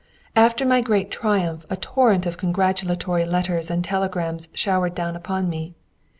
[0.35, 5.75] After my great triumph a torrent of congratulatory letters and telegrams showered down upon me.